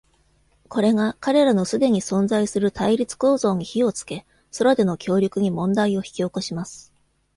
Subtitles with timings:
[0.67, 4.25] これが彼らの既に存在する対立構造に火をつけ、
[4.57, 6.91] 空での協力に問題を引き起こします。